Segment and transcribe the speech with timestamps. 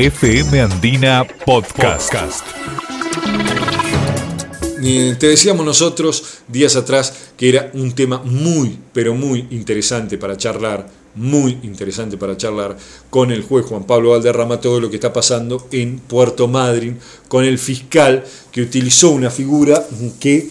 [0.00, 2.14] FM Andina Podcast.
[4.80, 10.88] Te decíamos nosotros días atrás que era un tema muy, pero muy interesante para charlar,
[11.16, 12.78] muy interesante para charlar
[13.10, 16.98] con el juez Juan Pablo Valderrama todo lo que está pasando en Puerto Madryn,
[17.28, 19.84] con el fiscal que utilizó una figura
[20.18, 20.48] que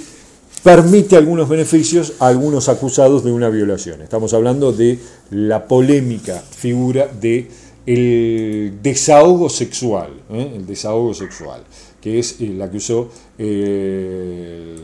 [0.61, 4.03] permite algunos beneficios a algunos acusados de una violación.
[4.03, 4.99] Estamos hablando de
[5.31, 7.49] la polémica figura de
[7.93, 10.53] el desahogo sexual, ¿eh?
[10.55, 11.63] el desahogo sexual
[12.01, 14.75] que es eh, la que usó eh,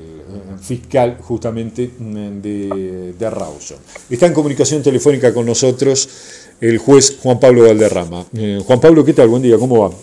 [0.51, 3.77] el fiscal justamente mm, de, de Rawson.
[4.09, 8.25] Está en comunicación telefónica con nosotros el juez Juan Pablo Valderrama.
[8.37, 9.27] Eh, Juan Pablo, ¿qué tal?
[9.29, 9.95] Buen día, ¿cómo va?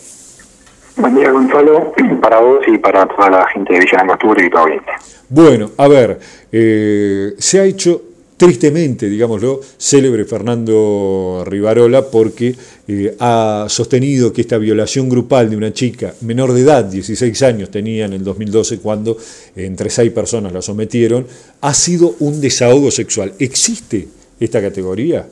[0.95, 4.65] Buen día, Gonzalo, para vos y para toda la gente de Villa Angostura y todo
[4.65, 4.81] bien.
[5.29, 6.19] Bueno, a ver,
[6.51, 8.01] se ha hecho
[8.43, 12.53] tristemente, digámoslo, célebre Fernando Rivarola porque
[12.89, 17.71] eh, ha sostenido que esta violación grupal de una chica menor de edad, 16 años
[17.71, 19.15] tenía en el 2012 cuando
[19.55, 21.25] entre seis personas la sometieron,
[21.61, 23.31] ha sido un desahogo sexual.
[23.39, 25.25] ¿Existe esta categoría?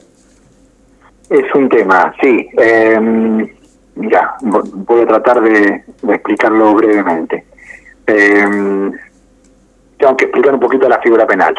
[1.30, 2.48] Es un tema, sí.
[2.58, 2.98] Eh,
[3.94, 7.44] voy a tratar de, explicarlo brevemente.
[8.08, 8.46] Eh,
[10.02, 11.56] tengo que explicar un poquito la figura penal.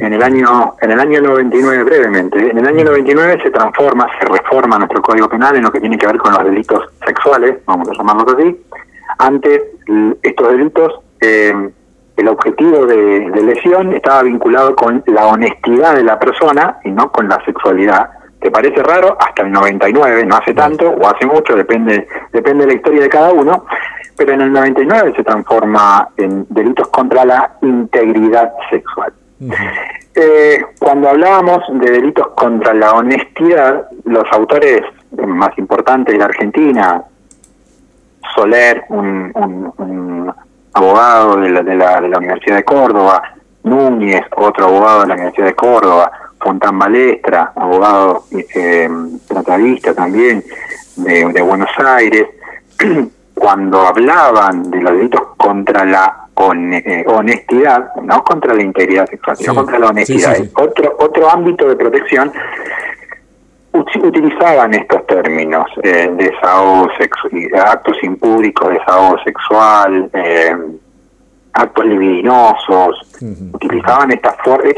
[0.00, 4.26] En el año en el año 99 brevemente, en el año 99 se transforma, se
[4.26, 7.88] reforma nuestro Código Penal en lo que tiene que ver con los delitos sexuales, vamos
[7.88, 8.60] a llamarlos así.
[9.18, 9.62] Antes
[10.22, 11.70] estos delitos eh,
[12.16, 17.28] el objetivo de, lesión estaba vinculado con la honestidad de la persona y no con
[17.28, 18.10] la sexualidad.
[18.40, 19.16] ¿Te parece raro?
[19.18, 23.08] Hasta el 99, no hace tanto o hace mucho, depende depende de la historia de
[23.08, 23.64] cada uno
[24.16, 29.12] pero en el 99 se transforma en delitos contra la integridad sexual.
[30.14, 34.82] Eh, cuando hablábamos de delitos contra la honestidad, los autores
[35.26, 37.02] más importantes de la Argentina,
[38.34, 40.32] Soler, un,
[40.72, 43.22] abogado de la, de, la, de la, Universidad de Córdoba,
[43.62, 48.88] Núñez, otro abogado de la Universidad de Córdoba, Fontán Balestra, abogado eh,
[49.26, 50.44] tratadista también
[50.96, 52.28] de, de Buenos Aires,
[53.34, 59.54] cuando hablaban de los delitos contra la eh, honestidad, no contra la integridad sexual, sino
[59.54, 62.32] contra la honestidad, otro otro ámbito de protección,
[63.74, 70.56] utilizaban estos términos, eh, desahogo sexual, actos impúdicos, desahogo sexual, eh,
[71.52, 73.12] actos libidinosos,
[73.52, 74.34] utilizaban estas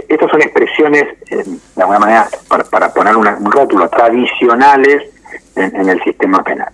[0.08, 5.02] estas son expresiones, eh, de alguna manera, para, para poner un rótulo, tradicionales
[5.56, 6.72] en, el sistema penal.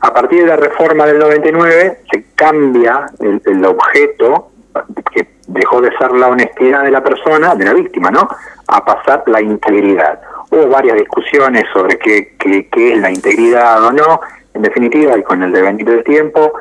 [0.00, 4.50] A partir de la reforma del 99 se cambia el, objeto
[5.12, 8.28] que dejó de ser la honestidad de la persona, de la víctima, ¿no?
[8.68, 10.20] A pasar la integridad.
[10.50, 14.20] Hubo varias discusiones sobre qué, qué, es la integridad o no.
[14.54, 16.52] En definitiva, y con el devenir del tiempo,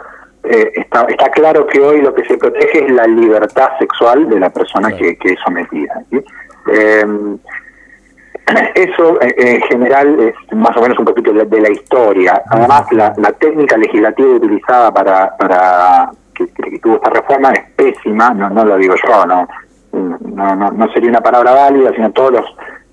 [0.44, 4.40] eh, está, está claro que hoy lo que se protege es la libertad sexual de
[4.40, 6.04] la persona que, que, es sometida.
[6.72, 7.06] Eh,
[8.76, 12.42] eso eh, en general es más o menos un poquito de, la historia.
[12.50, 16.48] Además, la, técnica legislativa utilizada para, para que,
[16.80, 19.48] tuvo esta reforma es pésima, no, no lo digo yo, no,
[19.94, 22.46] no, no, sería una palabra válida, sino todos los,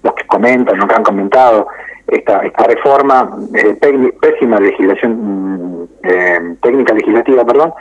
[0.02, 1.66] los que comentan, los que han comentado
[2.06, 3.76] esta, esta reforma, eh,
[4.20, 7.74] pésima legislación, eh, técnica legislativa, perdón,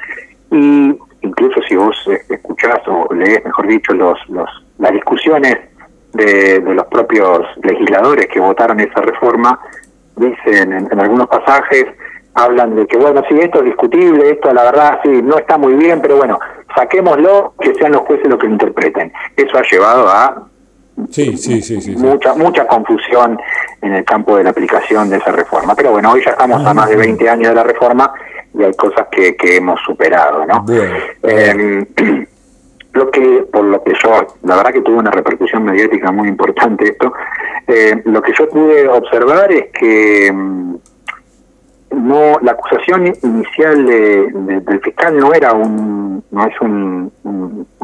[0.51, 1.95] y incluso si vos
[2.29, 4.49] escuchás o lees, mejor dicho, los, los
[4.81, 5.57] las discusiones
[6.13, 9.59] de, los propios legisladores que votaron esa reforma,
[10.15, 11.85] dicen en, algunos pasajes,
[12.33, 15.73] hablan de que, bueno, sí, esto es discutible, esto la verdad sí, no está muy
[15.73, 16.39] bien, pero bueno,
[16.75, 19.11] saquémoslo, que sean los jueces los que lo interpreten.
[19.35, 20.47] Eso ha llevado a
[21.09, 23.39] sí, sí, sí, sí, mucha mucha confusión
[23.81, 25.75] en el campo de la aplicación de esa reforma.
[25.75, 28.13] Pero bueno, hoy ya estamos a más de 20 años de la reforma
[28.53, 30.65] y hay cosas que, que hemos superado, ¿no?
[31.23, 31.85] Eh,
[32.93, 36.89] lo que por lo que yo la verdad que tuvo una repercusión mediática muy importante
[36.89, 37.13] esto
[37.67, 40.75] eh, lo que yo pude observar es que mm,
[41.91, 47.11] no la acusación inicial del fiscal no era un no es un,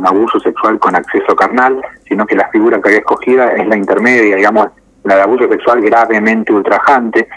[0.04, 4.38] abuso sexual con acceso carnal sino que la figura que había escogida es la intermedia
[4.38, 4.68] digamos
[5.08, 7.28] la de abuso sexual gravemente ultrajante.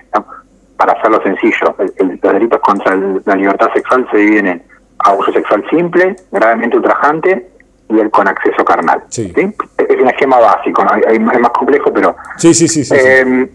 [0.76, 4.62] Para hacerlo sencillo los delitos contra la libertad sexual se dividen en
[4.98, 7.49] abuso sexual simple gravemente ultrajante
[7.90, 9.02] y el con acceso carnal.
[9.08, 9.32] Sí.
[9.36, 12.16] Es un esquema básico, es más complejo, pero...
[12.36, 12.94] Sí, sí, sí.
[12.94, 13.48] Em,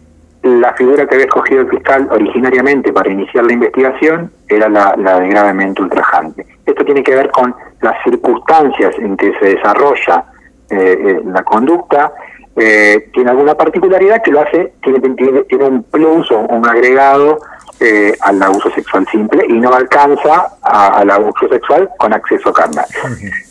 [0.44, 5.30] la figura que había escogido el fiscal originariamente para iniciar la investigación era la, de
[5.30, 6.46] gravemente ultrajante.
[6.66, 10.26] Esto tiene que ver con las circunstancias en que se desarrolla
[10.70, 12.14] eh, eh, la conducta,
[12.56, 15.00] eh, tiene alguna particularidad que lo hace, tiene,
[15.48, 17.40] tiene, un plus o un agregado
[17.80, 22.86] eh, al abuso sexual simple y no alcanza al abuso sexual con acceso carnal.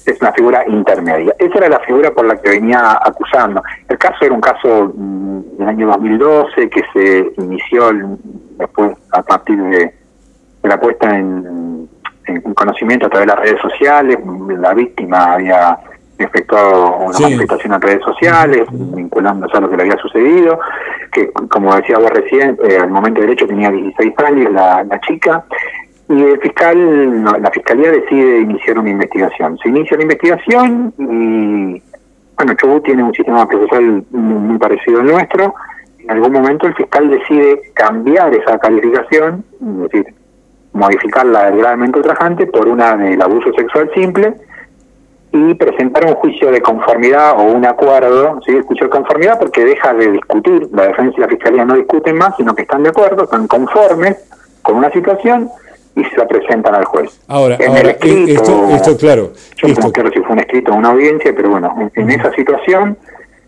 [0.07, 1.35] Es una figura intermedia.
[1.39, 3.63] Esa era la figura por la que venía acusando.
[3.89, 7.91] El caso era un caso mm, del año 2012 que se inició
[8.59, 9.95] después a partir de,
[10.63, 11.89] la puesta en,
[12.27, 14.19] en conocimiento a través de las redes sociales.
[14.59, 15.79] La víctima había
[16.19, 20.59] efectuado una manifestación en redes sociales, vinculándose a lo que le había sucedido,
[21.13, 25.45] que como decía vos recién, eh, al momento del hecho tenía 16 años la, chica,
[26.09, 29.59] y el fiscal, la fiscalía decide iniciar una investigación.
[29.59, 31.83] Se inicia la investigación y,
[32.37, 35.55] bueno, Chubut tiene un sistema procesal muy parecido al nuestro,
[36.05, 40.15] en algún momento el fiscal decide cambiar esa calificación, es decir,
[40.75, 44.35] modificarla del gravemente ultrajante por una del abuso sexual simple,
[45.35, 48.53] y presentar un juicio de conformidad o un acuerdo, ¿sí?
[48.65, 52.37] juicio de conformidad porque deja de discutir, la defensa y la fiscalía no discuten más,
[52.37, 54.17] sino que están de acuerdo, están conformes
[54.63, 55.51] con una situación
[55.97, 57.21] y se la presentan al juez.
[57.27, 59.33] Ahora, en el escrito, esto, claro.
[59.57, 62.97] Yo no quiero si fue un escrito o una audiencia, pero bueno, en, esa situación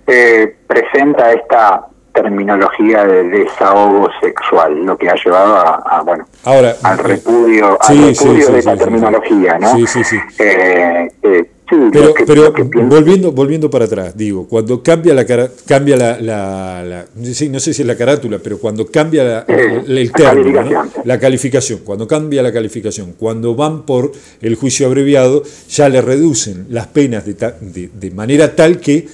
[0.09, 6.99] eh, presenta esta terminología de desahogo sexual, lo que ha llevado a, bueno, Ahora, al
[6.99, 9.77] repudio, al repudio de esta terminología, ¿no?
[9.77, 10.19] Sí, sí, sí.
[10.39, 11.51] Eh, eh,
[11.93, 12.53] pero, pero
[12.85, 17.75] volviendo volviendo para atrás, digo, cuando cambia la cara, cambia la, la, sí, no sé
[17.75, 20.63] si es la carátula, pero cuando cambia eh, el término,
[21.05, 26.67] la calificación, cuando cambia la calificación, cuando van por el juicio abreviado, ya le reducen
[26.71, 29.09] las penas de, de, de manera tal que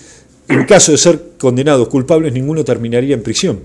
[0.49, 3.61] en caso de ser condenados culpables, ninguno terminaría en prisión.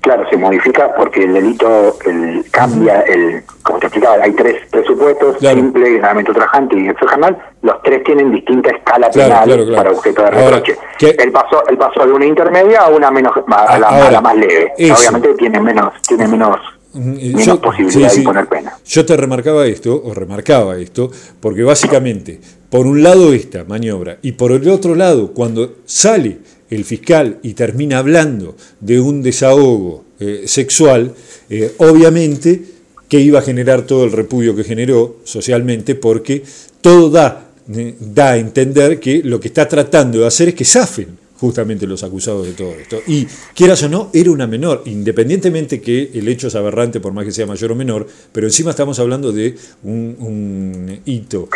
[0.00, 5.36] Claro, se modifica porque el delito el, cambia, el como te explicaba, hay tres presupuestos,
[5.38, 10.76] simple, gravemente ultrajante y exojarnal, los tres tienen distinta escala penal para objeto de reproche.
[11.00, 14.72] el paso el paso de una intermedia a una menos a la, más leve.
[14.76, 16.56] Obviamente tiene menos tiene menos
[16.94, 18.72] menos posibilidad de imponer pena.
[18.86, 21.10] Yo te remarcaba esto, o remarcaba esto,
[21.40, 22.40] porque básicamente,
[22.70, 26.38] por un lado esta maniobra, y por el otro lado, cuando sale
[26.70, 31.14] el fiscal y termina hablando de un desahogo eh, sexual,
[31.50, 32.62] eh, obviamente
[33.08, 36.42] que iba a generar todo el repudio que generó socialmente, porque
[36.80, 41.18] todo da, da a entender que lo que está tratando de hacer es que zafen
[41.38, 42.98] justamente los acusados de todo esto.
[43.06, 47.24] Y quieras o no, era una menor, independientemente que el hecho es aberrante por más
[47.24, 49.54] que sea mayor o menor, pero encima estamos hablando de
[49.84, 51.48] un, hito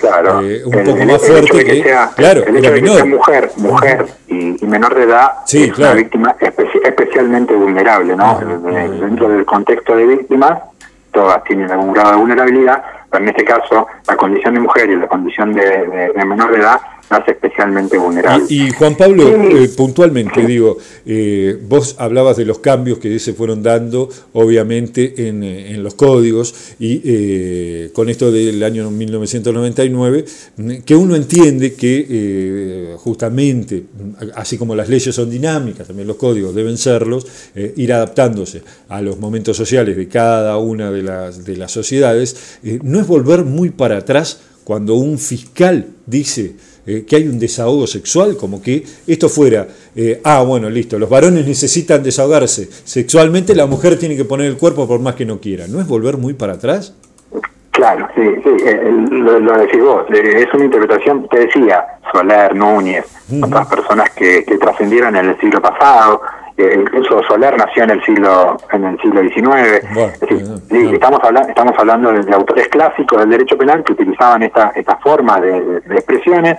[0.42, 1.82] eh, un poco más fuerte que,
[2.14, 7.54] claro, el hecho de que mujer, mujer y, menor de edad es una víctima especialmente
[7.54, 8.40] vulnerable, ¿no?
[9.00, 10.60] Dentro del contexto de víctimas,
[11.12, 12.82] todas tienen algún grado de vulnerabilidad,
[13.12, 16.80] en este caso la condición de mujer y la condición de menor de edad
[17.26, 18.46] especialmente vulnerable.
[18.48, 23.62] Y, Juan Pablo, eh, puntualmente, digo, eh, vos hablabas de los cambios que se fueron
[23.62, 30.24] dando, obviamente, en, eh, en los códigos, y con esto del año 1999,
[30.84, 33.84] que uno entiende que justamente,
[34.34, 37.26] así como las leyes son dinámicas, también los códigos deben serlos,
[37.76, 43.00] ir adaptándose a los momentos sociales de cada una de las, de las sociedades, no
[43.00, 46.54] es volver muy para atrás cuando un fiscal dice
[46.84, 51.08] eh, que hay un desahogo sexual, como que esto fuera, eh, ah, bueno, listo, los
[51.08, 55.38] varones necesitan desahogarse sexualmente, la mujer tiene que poner el cuerpo por más que no
[55.38, 55.69] quiera.
[55.69, 56.94] ¿No es volver muy para atrás?
[57.70, 63.06] Claro, sí, sí, eh, lo, decís vos, es una interpretación, te decía, Soler, Núñez,
[63.43, 66.20] otras personas que, que trascendieron en el siglo pasado,
[66.56, 70.92] incluso Soler nació en el siglo en el siglo XIX.
[70.92, 75.40] estamos hablando estamos hablando de, autores clásicos del derecho penal que utilizaban esta esta forma
[75.40, 76.58] de, expresiones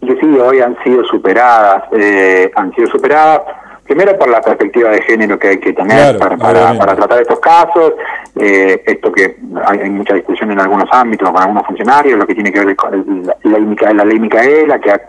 [0.00, 3.42] y que sí hoy han sido superadas eh, han sido superadas
[3.88, 7.94] primero por la perspectiva de género que hay que tener para, para, tratar estos casos,
[8.36, 12.52] eh, esto que hay, mucha discusión en algunos ámbitos con algunos funcionarios, lo que tiene
[12.52, 15.00] que ver con la, la, la ley Micaela, que ha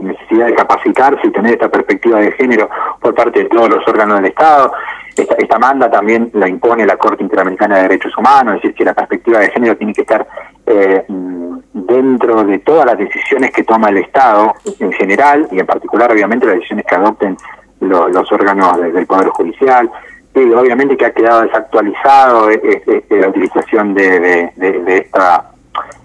[0.00, 2.68] necesidad de capacitarse y tener esta perspectiva de género
[3.00, 4.72] por parte de todos los órganos del Estado.
[5.16, 8.84] Esta, esta manda también la impone la Corte Interamericana de Derechos Humanos, es decir, que
[8.84, 10.26] la perspectiva de género tiene que estar
[10.66, 16.12] eh, dentro de todas las decisiones que toma el Estado en general y en particular,
[16.12, 17.36] obviamente, las decisiones que adopten
[17.80, 19.90] los, órganos del Poder Judicial.
[20.34, 24.52] Y obviamente que ha quedado desactualizado eh, la utilización de
[24.86, 25.50] esta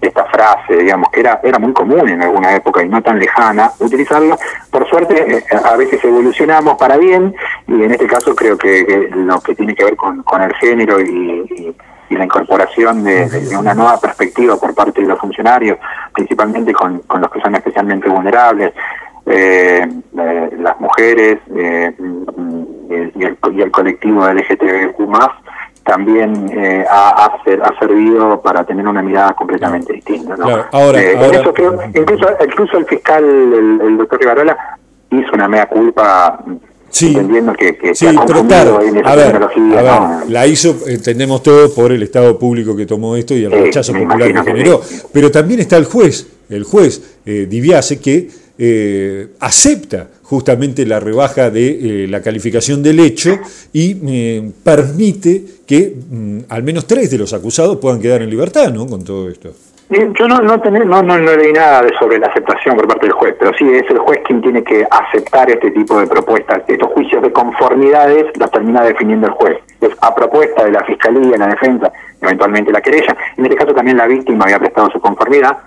[0.00, 3.70] esta frase, digamos, que era, era muy común en alguna época y no tan lejana
[3.78, 4.38] utilizarla.
[4.70, 7.34] Por suerte, eh, a veces evolucionamos para bien
[7.66, 11.00] y en este caso creo que, lo que tiene que ver con, con el género
[11.00, 11.74] y,
[12.10, 13.28] la incorporación de,
[13.58, 15.78] una nueva perspectiva por parte de los funcionarios,
[16.12, 18.72] principalmente con, con los que son especialmente vulnerables,
[19.26, 19.84] eh,
[20.18, 25.08] eh, las mujeres y, el, y, el, colectivo LGTBQ+,
[25.84, 30.36] también eh, ha, ha, servido para tener una mirada completamente distinta.
[30.36, 30.64] ¿no?
[30.72, 31.14] ahora, eh,
[31.94, 34.78] incluso, incluso el fiscal, el, doctor Rivarola,
[35.10, 36.42] hizo una mea culpa
[36.88, 39.40] Sí, entendiendo que, que sí, pero claro, a ver,
[40.28, 44.32] la hizo, entendemos todo, por el Estado público que tomó esto y el rechazo popular
[44.32, 44.80] que generó.
[45.12, 51.50] Pero también está el juez, el juez eh, Diviase, que eh, acepta justamente la rebaja
[51.50, 53.38] de eh, la calificación del hecho
[53.72, 58.72] y eh, permite que mm, al menos tres de los acusados puedan quedar en libertad,
[58.72, 58.86] ¿no?
[58.86, 59.50] Con todo esto.
[59.90, 63.52] Yo no, no, no, no, leí nada sobre la aceptación por parte del juez, pero
[63.58, 66.62] sí es el juez quien tiene que aceptar este tipo de propuestas.
[66.66, 69.58] Estos juicios de conformidades los termina definiendo el juez.
[69.82, 71.92] Es a propuesta de la fiscalía, la defensa,
[72.22, 73.14] eventualmente la querella.
[73.36, 75.58] En este caso también la víctima había prestado su conformidad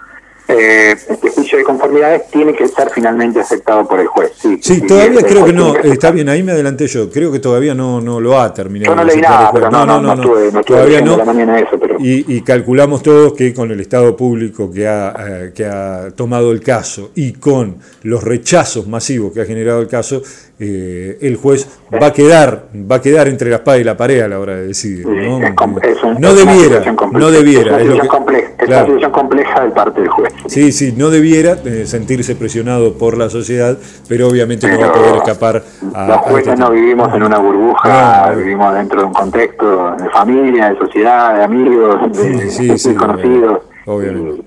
[0.48, 4.32] eh, este juicio de conformidades tiene que estar finalmente aceptado por el juez.
[4.38, 7.74] Sí, sí, todavía creo que no, está bien, ahí me adelanté yo, creo que todavía
[7.76, 8.96] no, no lo ha terminado.
[8.96, 11.16] Yo no leí nada, pero no, no, no, no, no todavía no.
[11.58, 11.98] Eso, pero...
[12.00, 16.52] y, y, calculamos todos que con el Estado público que ha, eh, que ha tomado
[16.52, 20.22] el caso y con los rechazos masivos que ha generado el caso,
[20.60, 24.22] eh, el juez va a quedar va a quedar entre la espada y la pared
[24.22, 25.06] a la hora de decidir.
[25.06, 25.40] ¿no?
[25.40, 27.80] no debiera, no debiera.
[27.80, 30.34] Es una decisión, compleja, es una compleja de parte del juez.
[30.48, 33.78] Sí, sí, no debiera eh, sentirse presionado por la sociedad,
[34.10, 36.08] pero obviamente no va a poder escapar a...
[36.08, 40.70] Los jueces este no vivimos en una burbuja, vivimos dentro de un contexto de familia,
[40.70, 43.62] de sociedad, de amigos, de, conocidos.
[43.86, 44.32] Obviamente.
[44.32, 44.44] Obviamente.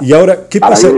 [0.00, 0.88] Y ahora, ¿qué pasa,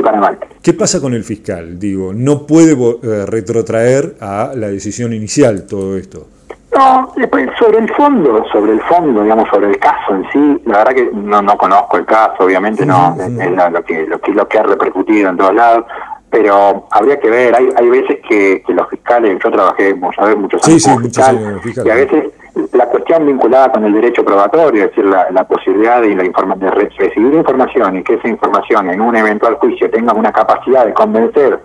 [0.62, 1.78] ¿qué pasa con el fiscal?
[1.78, 6.26] Digo, ¿no puede eh, retrotraer a la decisión inicial todo esto?
[6.75, 7.12] No,
[7.59, 11.11] sobre el fondo, sobre el fondo, digamos, sobre el caso en sí, la verdad que
[11.12, 14.62] no, no conozco el caso, obviamente no, es, lo, que, lo, que, lo que ha
[14.62, 15.85] repercutido en todos lados,
[16.30, 20.84] pero habría que ver, hay, hay veces que, los fiscales, yo trabajé, muchas muchos años
[20.84, 22.25] como fiscal, y a veces
[22.72, 27.34] la cuestión vinculada con el derecho probatorio, es decir, la, posibilidad de, la de recibir
[27.34, 31.58] información y que esa información en un eventual juicio tenga una capacidad de convencer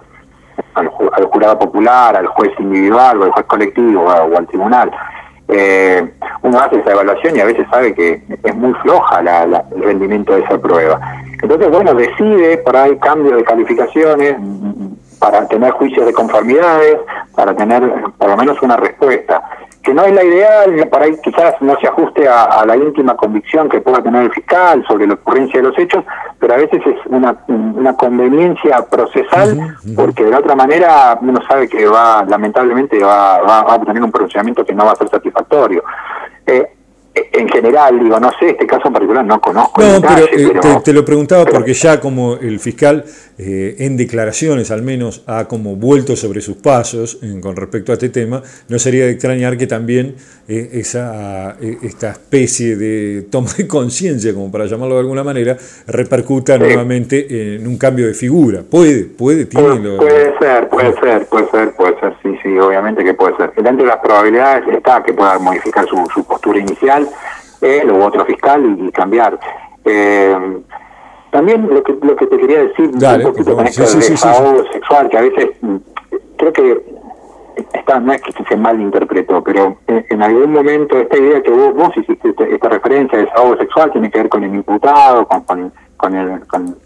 [0.74, 4.91] al, jurado popular, al juez individual o al juez colectivo o, al tribunal.
[5.48, 10.34] Eh, uno hace esa evaluación y a veces sabe que es muy floja el rendimiento
[10.34, 11.00] de esa prueba.
[11.46, 14.36] Entonces, bueno, decide por ahí cambio de calificaciones
[15.20, 16.98] para tener juicios de conformidades,
[17.36, 17.84] para tener
[18.18, 19.44] por lo menos una respuesta
[19.84, 23.70] que no es la ideal, para ahí quizás no se ajuste a, la íntima convicción
[23.70, 26.04] que pueda tener el fiscal sobre la ocurrencia de los hechos,
[26.40, 31.70] pero a veces es una, una conveniencia procesal, porque de la otra manera uno sabe
[31.70, 35.84] que va, lamentablemente, va, va, a tener un pronunciamiento que no va a ser satisfactorio.
[36.48, 36.68] Eh,
[37.15, 39.81] en general, digo, no sé, este caso en particular no conozco.
[39.81, 43.05] No, pero, eh, te, lo preguntaba porque ya como el fiscal
[43.38, 48.10] eh, en declaraciones al menos ha como vuelto sobre sus pasos con respecto a este
[48.10, 50.15] tema, no sería de extrañar que también
[50.48, 56.58] eh, esa, esta especie de toma de conciencia, como para llamarlo de alguna manera, repercuta
[56.58, 58.62] nuevamente en un cambio de figura.
[58.63, 63.13] Puede, puede, tiene puede, ser, puede ser, puede ser, puede ser, sí, sí, obviamente que
[63.13, 63.54] puede ser.
[63.56, 67.08] Dentro de las probabilidades está que pueda modificar su, su postura inicial
[67.62, 69.39] él u otro fiscal y, cambiar.
[69.84, 70.38] Eh,
[71.36, 75.18] también lo que, lo que te quería decir un poquito con esto de sexual, que
[75.18, 75.75] a veces mm,
[76.38, 76.82] creo que
[77.74, 81.89] está, no es que se malinterpretó, pero en, algún momento esta idea que vos, vos
[81.98, 85.42] hiciste esta, referencia de desahogo sexual tiene que ver con el imputado, con,
[85.98, 86.77] con, el, con,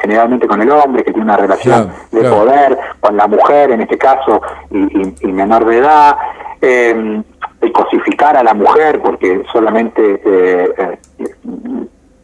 [0.00, 3.98] generalmente con el hombre que tiene una relación de poder, con la mujer en este
[3.98, 4.42] caso
[4.72, 6.16] y, y menor de edad.
[6.60, 7.22] Eh,
[7.62, 10.98] el cosificar a la mujer porque solamente eh, eh,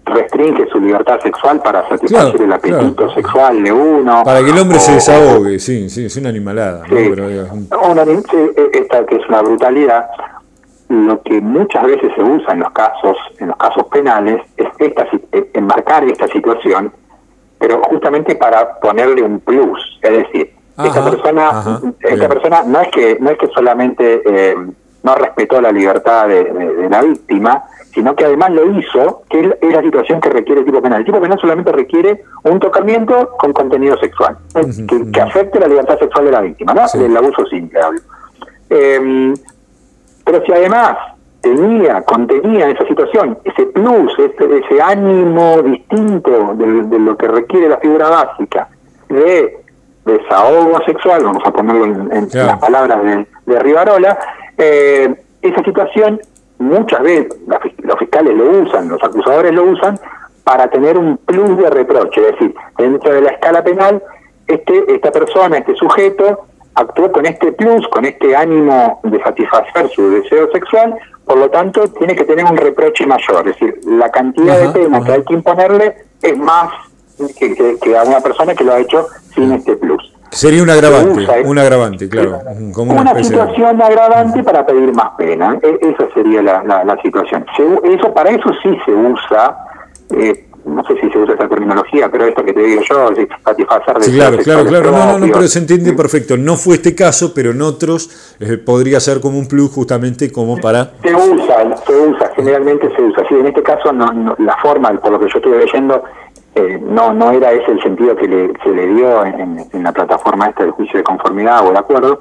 [0.08, 4.22] restringe su libertad sexual para satisfacer el apetito sexual de uno.
[4.24, 6.80] Para que el hombre se desahogue, sí, sí, es una animalada.
[6.86, 6.96] ¿no?
[6.96, 10.08] Pero, e, esta que es una brutalidad,
[10.88, 15.06] lo que muchas veces se usa en los casos, en los casos penales, es esta,
[15.32, 16.92] e, enmarcar esta situación,
[17.58, 23.18] pero justamente para ponerle un plus, es decir, esta persona, esta persona no es que
[23.18, 24.54] no es que solamente eh,
[25.02, 27.64] no respetó la libertad de, la víctima,
[27.98, 31.00] sino que además lo hizo, que es la situación que requiere el tipo penal.
[31.00, 34.38] El tipo penal solamente requiere un tocamiento con contenido sexual,
[35.12, 36.82] que, afecte la libertad sexual de la víctima, ¿no?
[36.94, 38.00] El abuso simple, hablo.
[38.70, 39.34] Em,
[40.24, 40.96] pero si además
[41.40, 47.78] tenía, contenía esa situación, ese plus, ese, ese ánimo distinto de, lo que requiere la
[47.78, 48.68] figura básica
[49.08, 49.58] de
[50.04, 54.16] desahogo sexual, vamos a ponerlo en, las palabras de, de Rivarola,
[54.56, 56.20] eh, esa situación
[56.58, 57.36] muchas veces
[57.82, 59.98] los fiscales lo usan, los acusadores lo usan
[60.44, 64.02] para tener un plus de reproche, es decir, dentro de la escala penal,
[64.46, 70.10] este esta persona, este sujeto, actuó con este plus, con este ánimo de satisfacer su
[70.10, 74.58] deseo sexual, por lo tanto tiene que tener un reproche mayor, es decir, la cantidad
[74.58, 76.70] de pena que hay que imponerle es más
[77.38, 80.14] que, a una persona que lo ha hecho sin este plus.
[80.30, 82.40] Sería un agravante, un agravante, claro.
[82.72, 85.58] Como una, situación agravante para pedir más pena.
[85.62, 87.46] E, esa sería la, la, situación.
[87.84, 89.56] eso Para eso sí se usa
[90.10, 93.10] eh, no sé si se usa esa terminología, pero esto que te digo yo,
[93.44, 96.36] satisfacer de Sí, claro, claro, claro, no, no, no, pero se entiende perfecto.
[96.36, 100.58] No fue este caso, pero en otros eh, podría ser como un plus justamente como
[100.58, 100.92] para...
[101.02, 103.24] Se usa, se usa, generalmente se usa.
[103.28, 106.02] Sí, en este caso no, la forma, por lo que yo estuve leyendo,
[106.54, 109.92] eh, no no era ese el sentido que le, se le dio en, en, la
[109.92, 112.20] plataforma esta del juicio de conformidad o de acuerdo,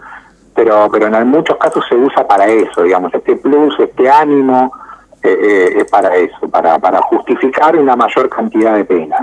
[0.53, 4.71] pero, pero en muchos casos se usa para eso, digamos, este plus, este ánimo
[5.23, 9.17] eh, es para eso, para, para justificar una mayor cantidad de pena.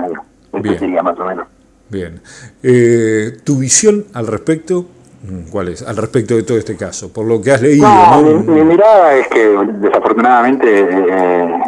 [0.53, 0.79] Bien.
[0.79, 1.47] sería más o menos.
[1.89, 2.21] Bien.
[2.63, 4.85] Eh, ¿Tu visión al respecto?
[5.23, 5.81] Mm, ¿Cuál es?
[5.81, 7.87] Al respecto de todo este caso, por lo que has leído.
[7.87, 11.59] No, Mi, mirada es que desafortunadamente eh,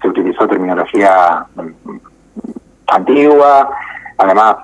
[0.00, 1.46] se utilizó terminología
[2.90, 3.70] antigua,
[4.18, 4.56] además,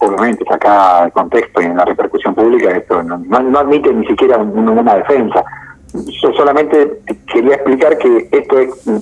[0.00, 4.38] obviamente, saca el contexto y en la repercusión pública, esto no, no admite ni siquiera
[4.38, 5.44] una defensa
[5.92, 7.00] yo solamente
[7.32, 8.56] quería explicar que esto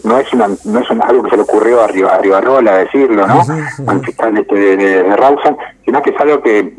[0.05, 3.43] no es una, no es algo que se le ocurrió a, a Rivarola decirlo, ¿no?
[3.87, 6.75] Al fiscal este de, de, Rawson, sino que es algo que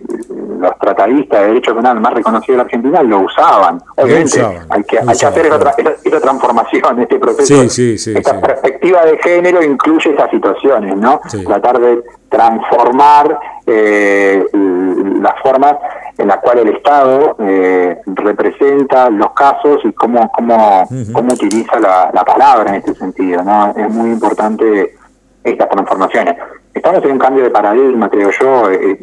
[0.60, 3.82] los tratadistas de derechos penales más reconocidos de la Argentina lo usaban.
[3.98, 7.62] Obviamente, hay, que, hay que hacer esa, transformación, este proceso.
[7.62, 11.22] esta perspectiva de género incluye esas situaciones, ¿no?
[11.46, 15.76] Tratar de transformar eh, las formas
[16.18, 22.24] en la cual el Estado eh, representa los casos y cómo, cómo, cómo utiliza la,
[22.26, 23.44] palabra en este sentido.
[23.44, 23.74] ¿no?
[23.76, 24.96] Es muy importante
[25.44, 26.36] estas transformaciones.
[26.74, 28.70] Estamos en un cambio de paradigma, creo yo.
[28.70, 29.00] Eh,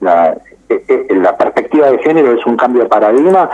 [0.00, 0.36] la,
[0.68, 3.48] eh, la, perspectiva de género es un cambio de paradigma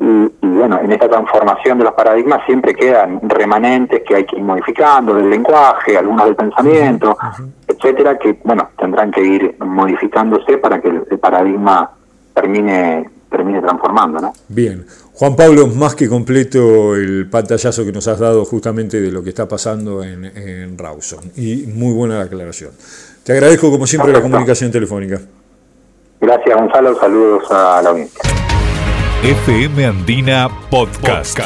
[0.00, 4.42] y, bueno, en esta transformación de los paradigmas siempre quedan remanentes que hay que ir
[4.42, 7.16] modificando del lenguaje, algunos del pensamiento,
[7.82, 11.90] etcétera, que bueno, tendrán que ir modificándose para que el paradigma
[12.34, 14.32] termine termine transformando, ¿no?
[14.48, 14.84] Bien.
[15.14, 19.30] Juan Pablo, más que completo el pantallazo que nos has dado justamente de lo que
[19.30, 21.32] está pasando en, en Rawson.
[21.36, 22.72] Y muy buena la aclaración.
[23.24, 25.18] Te agradezco como siempre la comunicación telefónica.
[26.20, 28.20] Gracias Gonzalo, saludos a la audiencia.
[29.22, 31.38] FM Andina Podcast.